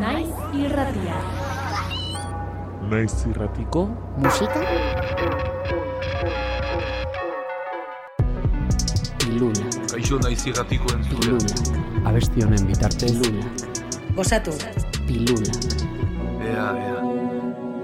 [0.00, 1.16] Naiz irratia.
[2.90, 3.82] Naiz irratiko
[4.22, 4.60] musika
[9.22, 11.20] pilula Kaixo naiz irratiko entzule.
[11.20, 13.46] pilula abesti honen bitartez pilula
[14.16, 14.52] Gozatu.
[15.06, 15.52] pilula
[16.50, 17.00] Ea, ea.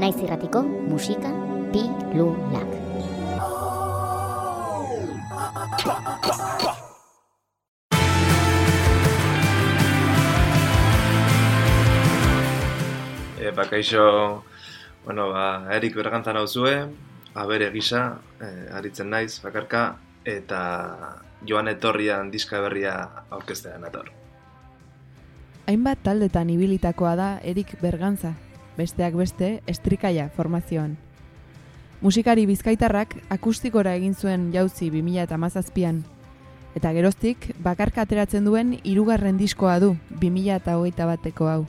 [0.00, 1.30] naiz irratiko musika
[1.72, 2.70] pilulak
[5.86, 6.85] E,
[13.56, 14.44] ba, kaixo,
[15.04, 16.92] bueno, ba, Erik bergantzan hau zuen,
[17.34, 19.96] abere gisa, e, aritzen naiz, bakarka,
[20.26, 20.60] eta
[21.46, 22.96] joan etorrian diska berria
[23.30, 24.10] aurkeztean ator.
[25.66, 28.34] Hainbat taldetan ibilitakoa da Erik Bergantza,
[28.76, 30.96] besteak beste estrikaia formazioan.
[32.04, 36.02] Musikari bizkaitarrak akustikora egin zuen jauzi 2017an,
[36.76, 41.64] eta geroztik bakarka ateratzen duen hirugarren diskoa du 2021 bateko hau.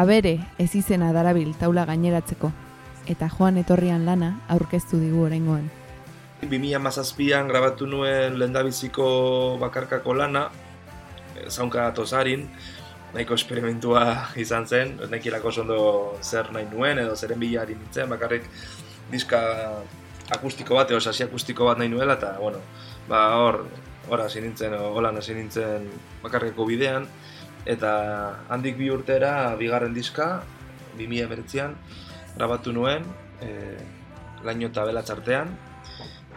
[0.00, 2.48] Abere ez izena darabil taula gaineratzeko,
[3.12, 5.66] eta joan etorrian lana aurkeztu digu oraingoan.
[6.40, 9.08] 2017an grabatu nuen lendabiziko
[9.60, 10.46] bakarkako lana,
[11.52, 12.46] zaunka tosarin,
[13.12, 14.04] nahiko esperimentua
[14.40, 15.80] izan zen, ez nekilako ondo
[16.22, 18.48] zer nahi nuen, edo zeren bila ari nintzen, bakarrik
[19.12, 19.42] diska
[20.32, 22.62] akustiko bat, edo sasi akustiko bat nahi nuela, eta, bueno,
[23.10, 23.66] ba, hor,
[24.08, 25.90] hor hasi nintzen, holan hasi nintzen
[26.24, 27.10] bakarkako bidean,
[27.66, 27.92] eta
[28.48, 30.42] handik bi urtera, bigarren diska,
[30.98, 31.74] 2009an,
[32.36, 33.04] grabatu nuen,
[33.40, 33.50] e,
[34.44, 35.52] laino eta belatxartean,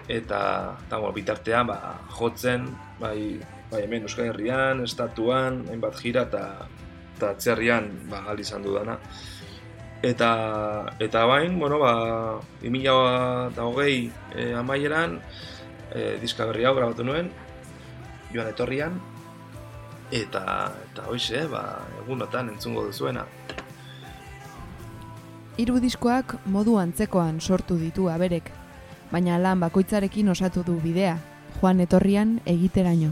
[0.08, 0.42] eta,
[0.86, 1.78] eta bueno, bitartean ba,
[2.18, 2.68] jotzen,
[3.00, 3.40] bai,
[3.72, 6.44] bai hemen Euskal Herrian, estatuan, hainbat jira eta
[7.14, 8.98] eta atzerrian ba, ahal izan dudana.
[10.04, 10.30] Eta,
[11.00, 11.94] eta bain, bueno, ba,
[12.62, 15.22] 2008 e, amaieran
[15.94, 17.32] e, diska berri hau grabatu nuen,
[18.34, 19.00] joan etorrian,
[20.12, 21.64] eta, eta hoize, ba,
[22.04, 23.26] egunotan entzungo duzuena.
[25.58, 28.50] Hiru diskoak modu antzekoan sortu ditu aberek,
[29.12, 31.18] baina lan bakoitzarekin osatu du bidea,
[31.60, 33.12] joan etorrian egiteraino.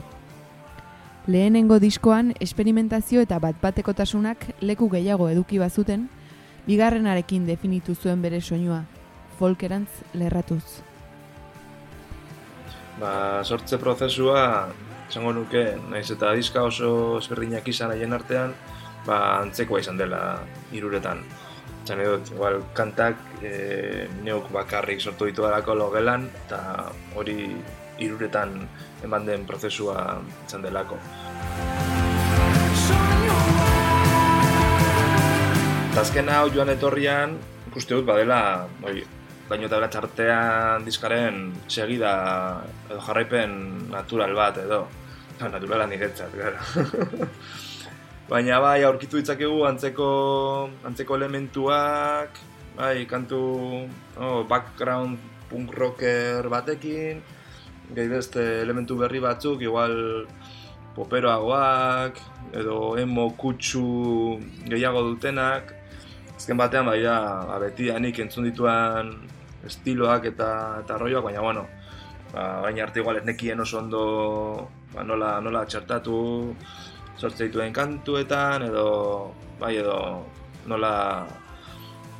[1.27, 6.07] Lehenengo diskoan esperimentazio eta bat-batekotasunak leku gehiago eduki bazuten,
[6.65, 8.83] bigarrenarekin definitu zuen bere soinua,
[9.37, 10.63] folkerantz lerratuz.
[12.99, 14.41] Ba, sortze prozesua,
[15.11, 18.53] esango nuke, naiz eta diska oso ezberdinak izan haien artean,
[19.03, 20.21] ba, antzekoa izan dela
[20.71, 21.25] hiruretan.
[21.83, 26.61] Txan edut, igual, kantak e, neuk bakarrik sortu ditu dalako logelan, eta
[27.19, 27.49] hori
[27.99, 28.55] hiruretan
[29.03, 30.95] eman den prozesua izan delako.
[35.91, 37.35] Eta azken hau joan etorrian,
[37.67, 39.01] ikuste dut badela, oi,
[39.51, 42.15] baino eta beratxartean diskaren segida
[42.87, 43.59] edo jarraipen
[43.91, 44.85] natural bat edo.
[45.39, 46.61] Ja, naturala niretzat, gara.
[48.31, 50.07] Baina bai, aurkitu ditzakegu antzeko,
[50.87, 52.37] antzeko elementuak,
[52.77, 53.41] bai, kantu
[54.17, 55.19] oh, background
[55.51, 57.19] punk rocker batekin,
[57.91, 60.23] gehi beste elementu berri batzuk, igual
[60.95, 62.23] poperoagoak,
[62.55, 64.39] edo emo kutsu
[64.71, 65.75] gehiago dutenak,
[66.35, 69.11] azken batean bai da, ba, beti nik entzun dituan
[69.67, 70.51] estiloak eta
[70.83, 71.67] eta rolloak, baina bueno,
[72.31, 74.03] ba, baina arte igual ez nekien oso ondo
[74.93, 76.17] ba, nola, nola txertatu
[77.17, 78.87] sortze dituen kantuetan edo
[79.59, 79.97] bai edo
[80.65, 80.93] nola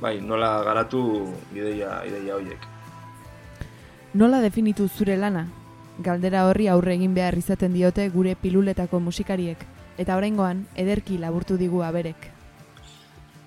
[0.02, 1.02] bai, nola garatu
[1.54, 2.68] ideia ideia horiek.
[4.14, 5.48] Nola definitu zure lana?
[6.02, 9.64] Galdera horri aurre egin behar izaten diote gure piluletako musikariek,
[10.02, 12.32] eta oraingoan ederki laburtu digu aberek.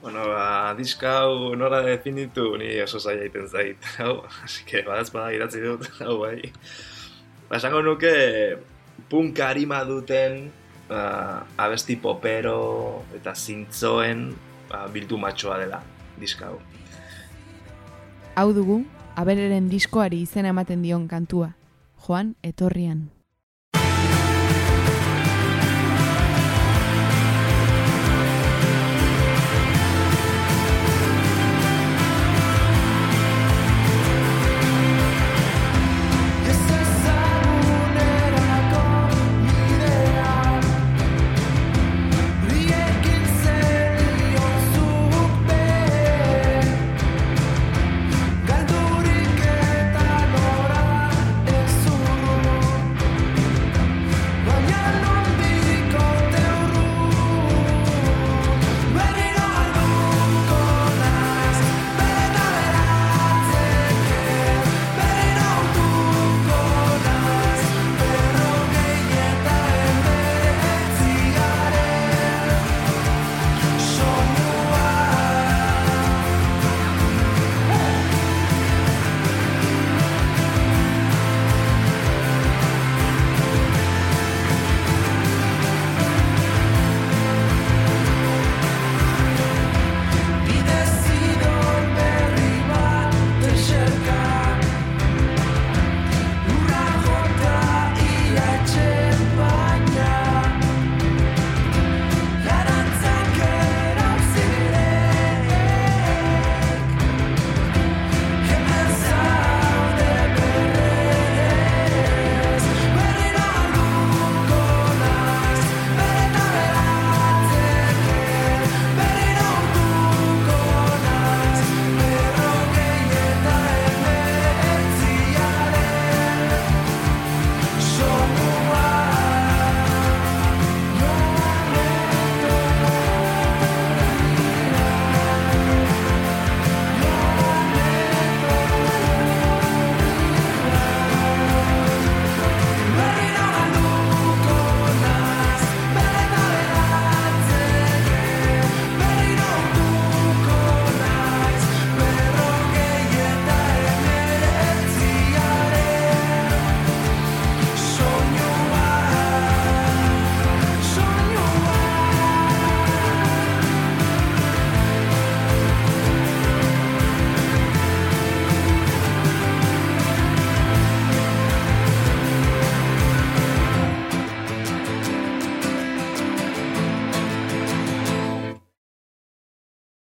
[0.05, 3.87] Bueno, ba, diska hau nora definitu ni oso zaila egiten zait.
[3.99, 6.53] Hau, así que badaz bada idatzi dut, hau bai.
[7.49, 8.13] Ba, esango nuke
[9.11, 10.51] punk harima duten
[10.89, 14.29] ba, abesti popero eta zintzoen
[14.71, 15.83] ba, bildu matxoa dela
[16.21, 16.61] diska hau.
[18.35, 18.83] Hau dugu,
[19.15, 21.53] abereren diskoari izena ematen dion kantua,
[22.07, 23.14] joan etorrian.